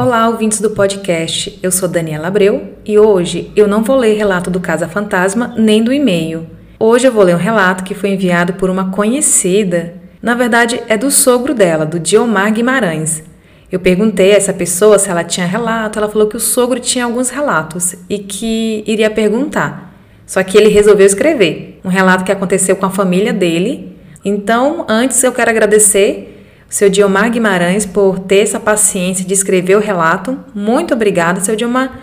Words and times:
Olá, 0.00 0.28
ouvintes 0.28 0.60
do 0.60 0.70
podcast. 0.70 1.58
Eu 1.60 1.72
sou 1.72 1.88
Daniela 1.88 2.28
Abreu 2.28 2.74
e 2.86 2.96
hoje 2.96 3.50
eu 3.56 3.66
não 3.66 3.82
vou 3.82 3.96
ler 3.96 4.16
relato 4.16 4.48
do 4.48 4.60
Casa 4.60 4.86
Fantasma 4.86 5.52
nem 5.58 5.82
do 5.82 5.92
e-mail. 5.92 6.46
Hoje 6.78 7.08
eu 7.08 7.12
vou 7.12 7.24
ler 7.24 7.34
um 7.34 7.38
relato 7.38 7.82
que 7.82 7.96
foi 7.96 8.10
enviado 8.10 8.52
por 8.52 8.70
uma 8.70 8.92
conhecida. 8.92 9.94
Na 10.22 10.36
verdade, 10.36 10.80
é 10.86 10.96
do 10.96 11.10
sogro 11.10 11.52
dela, 11.52 11.84
do 11.84 11.98
Diomar 11.98 12.52
Guimarães. 12.52 13.24
Eu 13.72 13.80
perguntei 13.80 14.30
a 14.30 14.36
essa 14.36 14.52
pessoa 14.52 15.00
se 15.00 15.10
ela 15.10 15.24
tinha 15.24 15.44
relato, 15.44 15.98
ela 15.98 16.08
falou 16.08 16.28
que 16.28 16.36
o 16.36 16.40
sogro 16.40 16.78
tinha 16.78 17.04
alguns 17.04 17.30
relatos 17.30 17.96
e 18.08 18.20
que 18.20 18.84
iria 18.86 19.10
perguntar. 19.10 19.92
Só 20.24 20.40
que 20.44 20.56
ele 20.56 20.68
resolveu 20.68 21.06
escrever 21.06 21.80
um 21.84 21.88
relato 21.88 22.22
que 22.22 22.30
aconteceu 22.30 22.76
com 22.76 22.86
a 22.86 22.90
família 22.90 23.32
dele. 23.32 23.96
Então, 24.24 24.86
antes 24.88 25.20
eu 25.24 25.32
quero 25.32 25.50
agradecer 25.50 26.37
seu 26.68 26.90
Diomar 26.90 27.30
Guimarães, 27.30 27.86
por 27.86 28.18
ter 28.18 28.40
essa 28.40 28.60
paciência 28.60 29.24
de 29.24 29.32
escrever 29.32 29.76
o 29.76 29.80
relato. 29.80 30.38
Muito 30.54 30.92
obrigada, 30.92 31.40
seu 31.40 31.56
Diomar. 31.56 32.00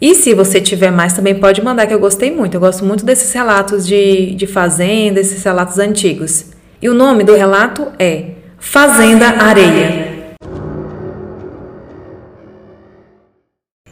E 0.00 0.14
se 0.14 0.34
você 0.34 0.60
tiver 0.60 0.90
mais, 0.90 1.12
também 1.12 1.34
pode 1.34 1.62
mandar, 1.62 1.86
que 1.86 1.94
eu 1.94 1.98
gostei 1.98 2.30
muito. 2.30 2.54
Eu 2.54 2.60
gosto 2.60 2.84
muito 2.84 3.04
desses 3.04 3.32
relatos 3.32 3.86
de, 3.86 4.34
de 4.34 4.46
fazenda, 4.46 5.20
esses 5.20 5.42
relatos 5.42 5.78
antigos. 5.78 6.46
E 6.80 6.88
o 6.88 6.94
nome 6.94 7.24
do 7.24 7.34
relato 7.34 7.88
é 7.98 8.32
Fazenda 8.58 9.26
Areia. 9.26 10.36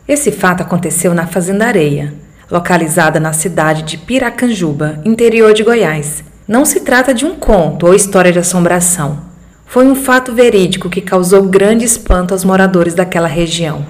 Esse 0.07 0.31
fato 0.31 0.63
aconteceu 0.63 1.15
na 1.15 1.27
Fazenda 1.27 1.67
Areia, 1.67 2.13
localizada 2.51 3.19
na 3.19 3.33
cidade 3.33 3.83
de 3.83 3.97
Piracanjuba, 3.97 5.01
interior 5.05 5.53
de 5.55 5.63
Goiás. 5.63 6.23
Não 6.47 6.65
se 6.65 6.81
trata 6.81 7.15
de 7.15 7.25
um 7.25 7.35
conto 7.35 7.87
ou 7.87 7.95
história 7.95 8.31
de 8.31 8.39
assombração 8.39 9.32
foi 9.73 9.87
um 9.87 9.95
fato 9.95 10.35
verídico 10.35 10.91
que 10.91 11.01
causou 11.01 11.45
grande 11.45 11.83
espanto 11.83 12.35
aos 12.35 12.45
moradores 12.45 12.93
daquela 12.93 13.27
região. 13.27 13.87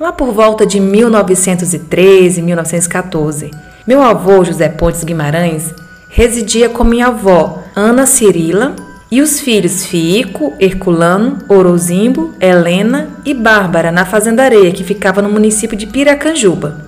Lá 0.00 0.10
por 0.10 0.32
volta 0.32 0.66
de 0.66 0.80
1913, 0.80 2.42
1914, 2.42 3.52
meu 3.86 4.02
avô 4.02 4.44
José 4.44 4.68
Pontes 4.68 5.04
Guimarães 5.04 5.72
residia 6.10 6.68
com 6.68 6.82
minha 6.82 7.06
avó 7.06 7.62
Ana 7.76 8.04
Cirila 8.04 8.74
e 9.12 9.22
os 9.22 9.38
filhos 9.38 9.86
Fico, 9.86 10.52
Herculano, 10.58 11.38
Orozimbo, 11.48 12.34
Helena 12.40 13.10
e 13.24 13.32
Bárbara 13.32 13.92
na 13.92 14.04
fazendareia 14.04 14.72
que 14.72 14.82
ficava 14.82 15.22
no 15.22 15.30
município 15.30 15.76
de 15.76 15.86
Piracanjuba. 15.86 16.83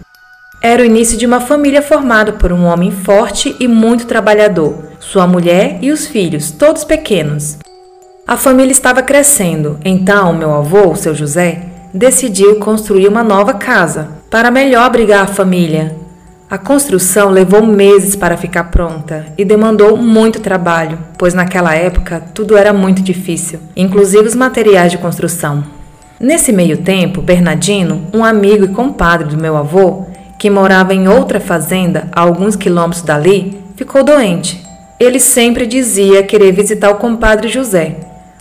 Era 0.61 0.83
o 0.83 0.87
início 0.87 1.19
de 1.19 1.27
uma 1.27 1.41
família 1.41 1.83
formada 1.83 2.33
por 2.33 2.51
um 2.53 2.65
homem 2.65 2.91
forte 2.91 3.55
e 3.61 3.69
muito 3.69 4.07
trabalhador, 4.07 4.75
sua 4.99 5.27
mulher 5.27 5.79
e 5.83 5.93
os 5.93 6.07
filhos, 6.07 6.51
todos 6.51 6.83
pequenos. 6.83 7.59
A 8.27 8.37
família 8.37 8.73
estava 8.73 9.03
crescendo, 9.03 9.79
então 9.85 10.33
meu 10.33 10.53
avô, 10.53 10.97
seu 10.97 11.15
José, 11.15 11.63
decidiu 11.93 12.57
construir 12.57 13.07
uma 13.07 13.23
nova 13.23 13.55
casa 13.55 14.09
para 14.31 14.51
melhor 14.51 14.83
abrigar 14.83 15.25
a 15.25 15.33
família. 15.33 15.95
A 16.49 16.59
construção 16.59 17.31
levou 17.31 17.65
meses 17.65 18.17
para 18.17 18.37
ficar 18.37 18.65
pronta 18.65 19.27
e 19.37 19.45
demandou 19.45 19.97
muito 19.97 20.41
trabalho, 20.41 20.99
pois 21.19 21.35
naquela 21.35 21.75
época 21.75 22.23
tudo 22.35 22.57
era 22.57 22.73
muito 22.73 23.03
difícil, 23.03 23.61
inclusive 23.77 24.27
os 24.27 24.35
materiais 24.35 24.91
de 24.91 24.99
construção. 24.99 25.65
Nesse 26.19 26.51
meio 26.51 26.79
tempo, 26.79 27.21
Bernardino, 27.21 28.07
um 28.13 28.25
amigo 28.25 28.65
e 28.65 28.69
compadre 28.69 29.29
do 29.29 29.37
meu 29.37 29.55
avô, 29.55 30.06
que 30.39 30.51
morava 30.51 30.95
em 30.95 31.09
outra 31.09 31.41
fazenda 31.41 32.09
a 32.13 32.21
alguns 32.21 32.57
quilômetros 32.57 33.03
dali, 33.03 33.61
ficou 33.77 34.03
doente. 34.03 34.65
Ele 34.99 35.21
sempre 35.21 35.67
dizia 35.67 36.23
querer 36.23 36.53
visitar 36.53 36.91
o 36.91 36.97
compadre 36.97 37.49
José. 37.49 37.97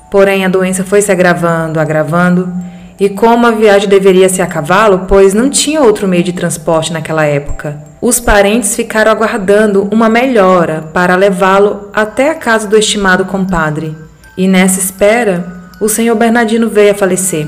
Porém, 0.10 0.46
a 0.46 0.50
doença 0.50 0.84
foi 0.84 1.02
se 1.02 1.12
agravando, 1.12 1.80
agravando, 1.80 2.52
e 3.00 3.10
como 3.10 3.46
a 3.46 3.52
viagem 3.52 3.90
deveria 3.90 4.30
ser 4.30 4.42
a 4.42 4.48
cavalo, 4.48 5.06
pois 5.08 5.34
não 5.34 5.50
tinha 5.50 5.82
outro 5.82 6.08
meio 6.08 6.24
de 6.24 6.32
transporte 6.32 6.94
naquela 6.94 7.26
época, 7.26 7.78
os 8.02 8.20
parentes 8.20 8.76
ficaram 8.76 9.12
aguardando 9.12 9.88
uma 9.92 10.08
melhora 10.08 10.84
para 10.94 11.16
levá-lo 11.16 11.90
até 11.94 12.30
a 12.30 12.36
casa 12.36 12.68
do 12.68 12.78
estimado 12.78 13.26
compadre. 13.26 13.96
E 14.38 14.48
nessa 14.48 14.80
espera, 14.80 15.46
o 15.82 15.90
senhor 15.90 16.16
Bernardino 16.16 16.70
veio 16.70 16.92
a 16.92 16.96
falecer. 16.96 17.48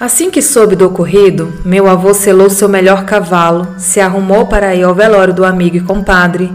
Assim 0.00 0.30
que 0.30 0.40
soube 0.40 0.74
do 0.74 0.86
ocorrido, 0.86 1.52
meu 1.62 1.86
avô 1.86 2.14
selou 2.14 2.48
seu 2.48 2.70
melhor 2.70 3.04
cavalo, 3.04 3.74
se 3.76 4.00
arrumou 4.00 4.46
para 4.46 4.74
ir 4.74 4.82
ao 4.82 4.94
velório 4.94 5.34
do 5.34 5.44
amigo 5.44 5.76
e 5.76 5.80
compadre. 5.82 6.50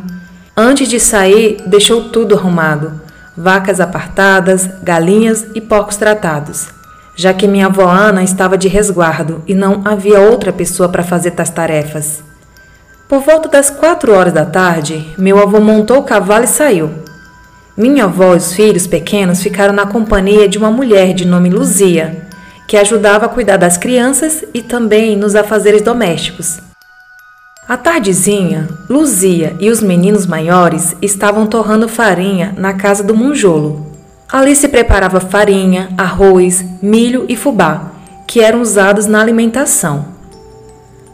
Antes 0.57 0.89
de 0.89 1.00
sair, 1.00 1.61
deixou 1.67 2.09
tudo 2.09 2.33
arrumado: 2.33 3.00
vacas 3.38 3.79
apartadas, 3.79 4.67
galinhas 4.81 5.45
e 5.53 5.61
porcos 5.61 5.95
tratados, 5.95 6.69
já 7.16 7.35
que 7.35 7.47
minha 7.47 7.67
avó 7.67 7.88
Ana 7.88 8.23
estava 8.23 8.57
de 8.57 8.67
resguardo 8.67 9.44
e 9.45 9.53
não 9.53 9.83
havia 9.85 10.22
outra 10.22 10.51
pessoa 10.51 10.89
para 10.89 11.03
fazer 11.03 11.29
tais 11.29 11.51
tarefas. 11.51 12.23
Por 13.07 13.19
volta 13.19 13.47
das 13.47 13.69
quatro 13.69 14.12
horas 14.12 14.33
da 14.33 14.47
tarde, 14.47 15.13
meu 15.19 15.38
avô 15.38 15.59
montou 15.59 16.00
o 16.00 16.03
cavalo 16.03 16.45
e 16.45 16.47
saiu. 16.47 16.89
Minha 17.77 18.06
avó 18.06 18.33
e 18.33 18.38
os 18.38 18.53
filhos 18.53 18.88
pequenos 18.88 19.44
ficaram 19.44 19.73
na 19.73 19.85
companhia 19.85 20.50
de 20.50 20.57
uma 20.57 20.72
mulher 20.72 21.13
de 21.13 21.27
nome 21.27 21.51
Luzia, 21.51 22.25
que 22.67 22.77
ajudava 22.77 23.25
a 23.25 23.29
cuidar 23.29 23.57
das 23.57 23.77
crianças 23.77 24.43
e 24.53 24.61
também 24.61 25.15
nos 25.15 25.35
afazeres 25.35 25.81
domésticos. 25.81 26.59
À 27.67 27.75
tardezinha, 27.75 28.69
Luzia 28.89 29.55
e 29.59 29.71
os 29.71 29.81
meninos 29.81 30.27
maiores 30.27 30.95
estavam 31.01 31.47
torrando 31.47 31.87
farinha 31.87 32.53
na 32.57 32.73
casa 32.73 33.03
do 33.03 33.15
Munjolo. 33.15 33.85
Ali 34.31 34.55
se 34.55 34.67
preparava 34.67 35.19
farinha, 35.19 35.89
arroz, 35.97 36.63
milho 36.81 37.25
e 37.27 37.35
fubá, 37.35 37.91
que 38.27 38.39
eram 38.39 38.61
usados 38.61 39.07
na 39.07 39.19
alimentação. 39.19 40.05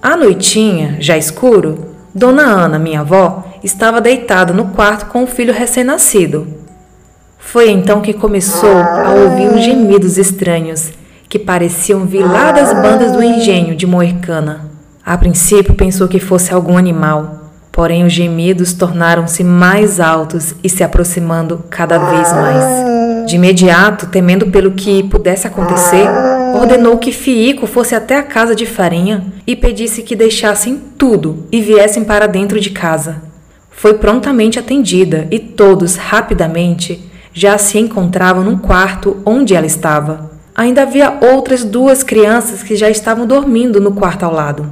À 0.02 0.18
noitinha, 0.18 0.98
já 1.00 1.18
escuro, 1.18 1.86
Dona 2.14 2.44
Ana, 2.44 2.78
minha 2.78 3.00
avó, 3.02 3.46
estava 3.64 4.02
deitada 4.02 4.52
no 4.52 4.70
quarto 4.70 5.06
com 5.06 5.24
o 5.24 5.28
filho 5.28 5.54
recém-nascido. 5.54 6.48
Foi 7.38 7.70
então 7.70 8.02
que 8.02 8.14
começou 8.14 8.78
a 8.78 9.12
ouvir 9.12 9.48
uns 9.48 9.64
gemidos 9.64 10.18
estranhos 10.18 10.92
que 11.32 11.40
pareciam 11.40 12.06
vir 12.06 12.26
lá 12.26 12.52
das 12.52 12.74
bandas 12.74 13.14
do 13.14 13.24
engenho 13.24 13.74
de 13.74 13.88
Moercana. 13.88 14.70
A 15.02 15.18
princípio 15.18 15.74
pensou 15.74 16.10
que 16.10 16.20
fosse 16.20 16.54
algum 16.54 16.78
animal, 16.78 17.52
porém 17.72 18.04
os 18.04 18.12
gemidos 18.12 18.74
tornaram-se 18.74 19.42
mais 19.42 20.02
altos 20.02 20.54
e 20.62 20.68
se 20.68 20.84
aproximando 20.84 21.64
cada 21.70 21.98
vez 21.98 22.34
mais. 22.34 23.26
De 23.30 23.38
imediato, 23.38 24.08
temendo 24.08 24.48
pelo 24.48 24.72
que 24.72 25.04
pudesse 25.04 25.48
acontecer, 25.48 26.06
ordenou 26.54 26.98
que 26.98 27.14
Fiico 27.14 27.66
fosse 27.66 27.96
até 27.96 28.18
a 28.18 28.24
casa 28.24 28.54
de 28.54 28.66
farinha 28.66 29.32
e 29.48 29.56
pedisse 29.56 30.04
que 30.04 30.18
deixassem 30.18 30.82
tudo 30.98 31.48
e 31.50 31.62
viessem 31.62 32.04
para 32.04 32.28
dentro 32.28 32.60
de 32.60 32.72
casa. 32.72 33.22
Foi 33.70 33.94
prontamente 33.94 34.60
atendida 34.60 35.30
e 35.32 35.40
todos, 35.40 35.96
rapidamente, 35.96 37.10
já 37.34 37.58
se 37.58 37.80
encontravam 37.80 38.44
no 38.44 38.60
quarto 38.60 39.22
onde 39.26 39.56
ela 39.56 39.66
estava. 39.66 40.31
Ainda 40.54 40.82
havia 40.82 41.18
outras 41.22 41.64
duas 41.64 42.04
crianças 42.04 42.62
que 42.62 42.76
já 42.76 42.90
estavam 42.90 43.26
dormindo 43.26 43.80
no 43.80 43.94
quarto 43.94 44.24
ao 44.24 44.34
lado. 44.34 44.70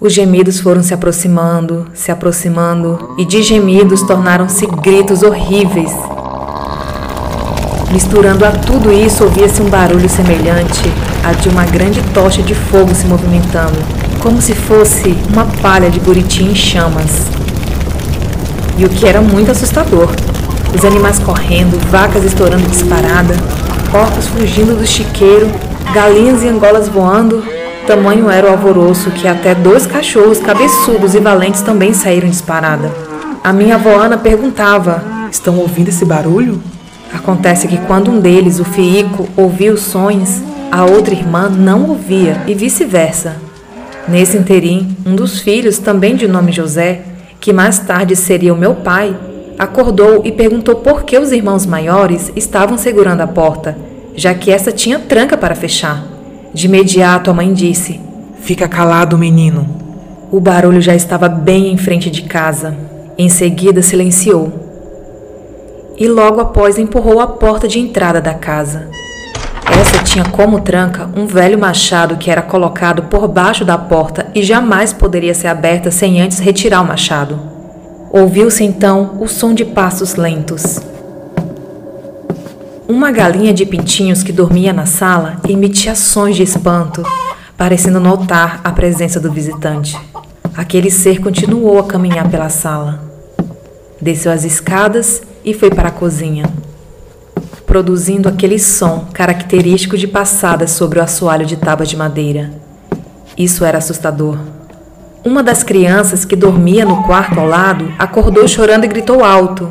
Os 0.00 0.12
gemidos 0.12 0.58
foram 0.58 0.82
se 0.82 0.92
aproximando, 0.92 1.86
se 1.94 2.10
aproximando, 2.10 3.14
e 3.16 3.24
de 3.24 3.42
gemidos 3.42 4.02
tornaram-se 4.02 4.66
gritos 4.66 5.22
horríveis. 5.22 5.92
Misturando 7.92 8.44
a 8.44 8.50
tudo 8.50 8.90
isso, 8.90 9.24
ouvia-se 9.24 9.62
um 9.62 9.68
barulho 9.68 10.08
semelhante 10.08 10.90
a 11.24 11.32
de 11.32 11.48
uma 11.48 11.64
grande 11.64 12.02
tocha 12.14 12.42
de 12.42 12.54
fogo 12.54 12.94
se 12.94 13.06
movimentando, 13.06 13.78
como 14.20 14.40
se 14.40 14.54
fosse 14.54 15.16
uma 15.32 15.44
palha 15.62 15.90
de 15.90 16.00
buriti 16.00 16.42
em 16.42 16.54
chamas. 16.54 17.26
E 18.76 18.84
o 18.84 18.88
que 18.88 19.06
era 19.06 19.20
muito 19.20 19.50
assustador: 19.50 20.08
os 20.74 20.84
animais 20.84 21.18
correndo, 21.18 21.78
vacas 21.90 22.24
estourando 22.24 22.66
disparada, 22.68 23.34
porcos 23.90 24.28
fugindo 24.28 24.78
do 24.78 24.86
chiqueiro, 24.86 25.50
galinhas 25.92 26.42
e 26.42 26.48
angolas 26.48 26.88
voando. 26.88 27.42
Tamanho 27.86 28.30
era 28.30 28.46
o 28.46 28.50
alvoroço 28.50 29.10
que 29.10 29.26
até 29.26 29.54
dois 29.54 29.86
cachorros 29.86 30.38
cabeçudos 30.38 31.14
e 31.14 31.18
valentes 31.18 31.62
também 31.62 31.92
saíram 31.92 32.28
disparada. 32.28 32.90
A 33.42 33.52
minha 33.52 33.74
avó 33.74 33.96
Ana 33.96 34.16
perguntava: 34.16 35.02
Estão 35.30 35.58
ouvindo 35.58 35.88
esse 35.88 36.04
barulho? 36.04 36.62
Acontece 37.12 37.66
que 37.66 37.78
quando 37.78 38.10
um 38.10 38.20
deles, 38.20 38.60
o 38.60 38.64
Fiico, 38.64 39.28
ouvia 39.36 39.72
os 39.72 39.80
sons, 39.80 40.40
a 40.70 40.84
outra 40.84 41.12
irmã 41.12 41.48
não 41.48 41.88
ouvia 41.88 42.42
e 42.46 42.54
vice-versa. 42.54 43.36
Nesse 44.06 44.36
interim, 44.36 44.96
um 45.04 45.16
dos 45.16 45.40
filhos, 45.40 45.78
também 45.78 46.14
de 46.14 46.28
nome 46.28 46.52
José, 46.52 47.02
que 47.40 47.52
mais 47.52 47.80
tarde 47.80 48.14
seria 48.14 48.54
o 48.54 48.56
meu 48.56 48.76
pai, 48.76 49.16
acordou 49.60 50.22
e 50.24 50.32
perguntou 50.32 50.76
por 50.76 51.02
que 51.04 51.18
os 51.18 51.32
irmãos 51.32 51.66
maiores 51.66 52.32
estavam 52.34 52.78
segurando 52.78 53.20
a 53.20 53.26
porta, 53.26 53.76
já 54.16 54.32
que 54.32 54.50
essa 54.50 54.72
tinha 54.72 54.98
tranca 54.98 55.36
para 55.36 55.54
fechar. 55.54 56.02
De 56.54 56.64
imediato 56.64 57.30
a 57.30 57.34
mãe 57.34 57.52
disse: 57.52 58.00
Fica 58.40 58.66
calado, 58.66 59.18
menino. 59.18 59.68
O 60.32 60.40
barulho 60.40 60.80
já 60.80 60.94
estava 60.94 61.28
bem 61.28 61.70
em 61.70 61.76
frente 61.76 62.08
de 62.08 62.22
casa. 62.22 62.74
Em 63.18 63.28
seguida 63.28 63.82
silenciou. 63.82 64.50
E 65.98 66.08
logo 66.08 66.40
após 66.40 66.78
empurrou 66.78 67.20
a 67.20 67.26
porta 67.26 67.68
de 67.68 67.78
entrada 67.78 68.18
da 68.18 68.32
casa. 68.32 68.88
Essa 69.78 70.02
tinha 70.02 70.24
como 70.24 70.60
tranca 70.60 71.10
um 71.14 71.26
velho 71.26 71.58
machado 71.58 72.16
que 72.16 72.30
era 72.30 72.40
colocado 72.40 73.02
por 73.04 73.28
baixo 73.28 73.62
da 73.62 73.76
porta 73.76 74.28
e 74.34 74.42
jamais 74.42 74.94
poderia 74.94 75.34
ser 75.34 75.48
aberta 75.48 75.90
sem 75.90 76.18
antes 76.22 76.38
retirar 76.38 76.80
o 76.80 76.86
machado. 76.86 77.49
Ouviu-se 78.12 78.64
então 78.64 79.18
o 79.20 79.28
som 79.28 79.54
de 79.54 79.64
passos 79.64 80.16
lentos. 80.16 80.80
Uma 82.88 83.12
galinha 83.12 83.54
de 83.54 83.64
pintinhos 83.64 84.24
que 84.24 84.32
dormia 84.32 84.72
na 84.72 84.84
sala 84.84 85.36
emitia 85.48 85.94
sons 85.94 86.34
de 86.34 86.42
espanto, 86.42 87.04
parecendo 87.56 88.00
notar 88.00 88.60
a 88.64 88.72
presença 88.72 89.20
do 89.20 89.30
visitante. 89.30 89.96
Aquele 90.56 90.90
ser 90.90 91.20
continuou 91.20 91.78
a 91.78 91.84
caminhar 91.84 92.28
pela 92.28 92.48
sala. 92.48 93.00
Desceu 94.00 94.32
as 94.32 94.42
escadas 94.42 95.22
e 95.44 95.54
foi 95.54 95.70
para 95.70 95.90
a 95.90 95.92
cozinha, 95.92 96.52
produzindo 97.64 98.28
aquele 98.28 98.58
som 98.58 99.06
característico 99.12 99.96
de 99.96 100.08
passadas 100.08 100.72
sobre 100.72 100.98
o 100.98 101.02
assoalho 101.02 101.46
de 101.46 101.56
tábuas 101.56 101.88
de 101.88 101.96
madeira. 101.96 102.50
Isso 103.38 103.64
era 103.64 103.78
assustador. 103.78 104.36
Uma 105.22 105.42
das 105.42 105.62
crianças 105.62 106.24
que 106.24 106.34
dormia 106.34 106.82
no 106.86 107.02
quarto 107.02 107.38
ao 107.38 107.46
lado 107.46 107.92
acordou 107.98 108.48
chorando 108.48 108.84
e 108.84 108.88
gritou 108.88 109.22
alto. 109.22 109.70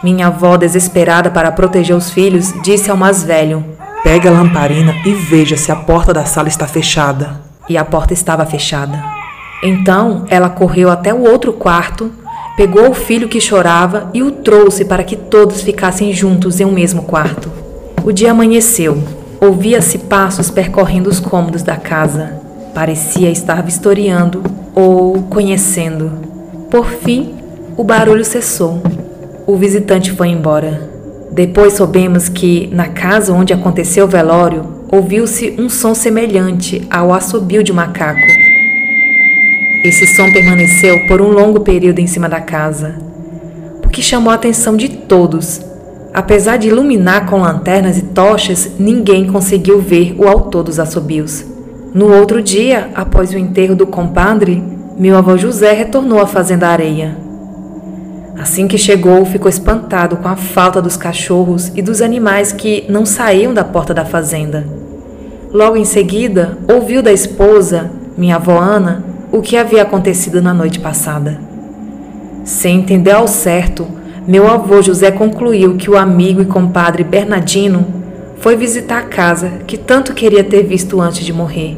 Minha 0.00 0.28
avó, 0.28 0.56
desesperada 0.56 1.28
para 1.28 1.50
proteger 1.50 1.96
os 1.96 2.10
filhos, 2.10 2.54
disse 2.62 2.88
ao 2.88 2.96
mais 2.96 3.24
velho: 3.24 3.64
Pegue 4.04 4.28
a 4.28 4.30
lamparina 4.30 4.94
e 5.04 5.12
veja 5.12 5.56
se 5.56 5.72
a 5.72 5.76
porta 5.76 6.14
da 6.14 6.24
sala 6.24 6.46
está 6.46 6.68
fechada. 6.68 7.40
E 7.68 7.76
a 7.76 7.84
porta 7.84 8.12
estava 8.12 8.46
fechada. 8.46 9.02
Então 9.60 10.24
ela 10.28 10.48
correu 10.48 10.88
até 10.88 11.12
o 11.12 11.28
outro 11.28 11.52
quarto, 11.52 12.12
pegou 12.56 12.88
o 12.88 12.94
filho 12.94 13.28
que 13.28 13.40
chorava 13.40 14.08
e 14.14 14.22
o 14.22 14.30
trouxe 14.30 14.84
para 14.84 15.02
que 15.02 15.16
todos 15.16 15.62
ficassem 15.62 16.12
juntos 16.12 16.60
em 16.60 16.64
um 16.64 16.70
mesmo 16.70 17.02
quarto. 17.02 17.50
O 18.04 18.12
dia 18.12 18.30
amanheceu. 18.30 19.02
Ouvia-se 19.40 19.98
passos 19.98 20.48
percorrendo 20.48 21.10
os 21.10 21.18
cômodos 21.18 21.64
da 21.64 21.76
casa. 21.76 22.40
Parecia 22.72 23.30
estar 23.30 23.62
vistoriando 23.64 24.44
ou 24.76 25.22
conhecendo. 25.22 26.12
Por 26.70 26.86
fim, 26.86 27.34
o 27.78 27.82
barulho 27.82 28.24
cessou. 28.24 28.82
O 29.46 29.56
visitante 29.56 30.12
foi 30.12 30.28
embora. 30.28 30.90
Depois 31.32 31.72
soubemos 31.72 32.28
que, 32.28 32.68
na 32.72 32.88
casa 32.88 33.32
onde 33.32 33.54
aconteceu 33.54 34.04
o 34.04 34.08
velório, 34.08 34.64
ouviu-se 34.92 35.56
um 35.58 35.70
som 35.70 35.94
semelhante 35.94 36.86
ao 36.90 37.12
assobio 37.12 37.62
de 37.62 37.72
macaco. 37.72 38.26
Esse 39.82 40.06
som 40.08 40.30
permaneceu 40.30 41.06
por 41.06 41.22
um 41.22 41.30
longo 41.30 41.60
período 41.60 41.98
em 41.98 42.06
cima 42.06 42.28
da 42.28 42.40
casa, 42.40 42.96
o 43.84 43.88
que 43.88 44.02
chamou 44.02 44.30
a 44.30 44.34
atenção 44.34 44.76
de 44.76 44.88
todos. 44.88 45.60
Apesar 46.12 46.56
de 46.56 46.68
iluminar 46.68 47.26
com 47.26 47.40
lanternas 47.40 47.98
e 47.98 48.02
tochas, 48.02 48.72
ninguém 48.78 49.26
conseguiu 49.26 49.80
ver 49.80 50.14
o 50.18 50.26
autor 50.26 50.64
dos 50.64 50.78
assobios. 50.78 51.55
No 51.94 52.12
outro 52.12 52.42
dia, 52.42 52.90
após 52.94 53.32
o 53.32 53.38
enterro 53.38 53.74
do 53.74 53.86
compadre, 53.86 54.62
meu 54.98 55.16
avô 55.16 55.36
José 55.36 55.72
retornou 55.72 56.20
à 56.20 56.26
fazenda 56.26 56.68
Areia. 56.68 57.16
Assim 58.38 58.68
que 58.68 58.76
chegou, 58.76 59.24
ficou 59.24 59.48
espantado 59.48 60.18
com 60.18 60.28
a 60.28 60.36
falta 60.36 60.80
dos 60.82 60.96
cachorros 60.96 61.72
e 61.74 61.80
dos 61.80 62.02
animais 62.02 62.52
que 62.52 62.84
não 62.88 63.06
saíam 63.06 63.54
da 63.54 63.64
porta 63.64 63.94
da 63.94 64.04
fazenda. 64.04 64.66
Logo 65.52 65.76
em 65.76 65.84
seguida, 65.84 66.58
ouviu 66.70 67.02
da 67.02 67.12
esposa, 67.12 67.90
minha 68.16 68.36
avó 68.36 68.58
Ana, 68.58 69.02
o 69.32 69.40
que 69.40 69.56
havia 69.56 69.82
acontecido 69.82 70.42
na 70.42 70.52
noite 70.52 70.78
passada. 70.80 71.38
Sem 72.44 72.80
entender 72.80 73.12
ao 73.12 73.26
certo, 73.26 73.86
meu 74.26 74.46
avô 74.46 74.82
José 74.82 75.10
concluiu 75.10 75.76
que 75.76 75.90
o 75.90 75.96
amigo 75.96 76.42
e 76.42 76.46
compadre 76.46 77.04
Bernardino 77.04 77.86
foi 78.38 78.56
visitar 78.56 78.98
a 78.98 79.06
casa 79.06 79.60
que 79.66 79.76
tanto 79.76 80.14
queria 80.14 80.44
ter 80.44 80.62
visto 80.62 81.00
antes 81.00 81.24
de 81.24 81.32
morrer. 81.32 81.76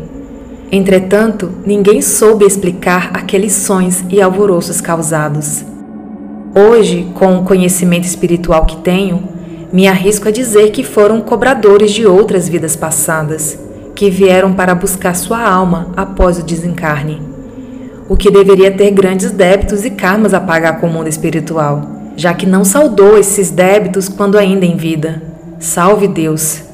Entretanto, 0.70 1.50
ninguém 1.64 2.02
soube 2.02 2.44
explicar 2.44 3.10
aqueles 3.14 3.52
sons 3.52 4.04
e 4.10 4.20
alvoroços 4.20 4.80
causados. 4.80 5.64
Hoje, 6.54 7.10
com 7.14 7.38
o 7.38 7.44
conhecimento 7.44 8.04
espiritual 8.04 8.66
que 8.66 8.76
tenho, 8.78 9.22
me 9.72 9.86
arrisco 9.86 10.28
a 10.28 10.30
dizer 10.30 10.70
que 10.70 10.82
foram 10.82 11.20
cobradores 11.20 11.92
de 11.92 12.06
outras 12.06 12.48
vidas 12.48 12.74
passadas, 12.74 13.58
que 13.94 14.10
vieram 14.10 14.52
para 14.52 14.74
buscar 14.74 15.14
sua 15.14 15.42
alma 15.42 15.92
após 15.96 16.38
o 16.38 16.42
desencarne. 16.42 17.22
O 18.08 18.16
que 18.16 18.30
deveria 18.30 18.70
ter 18.70 18.90
grandes 18.90 19.30
débitos 19.30 19.84
e 19.84 19.90
karmas 19.90 20.32
a 20.32 20.40
pagar 20.40 20.80
com 20.80 20.86
o 20.86 20.92
mundo 20.92 21.08
espiritual, 21.08 21.82
já 22.16 22.32
que 22.32 22.46
não 22.46 22.64
saudou 22.64 23.18
esses 23.18 23.50
débitos 23.50 24.08
quando 24.08 24.38
ainda 24.38 24.64
em 24.64 24.76
vida. 24.76 25.27
Salve 25.58 26.06
Deus! 26.06 26.67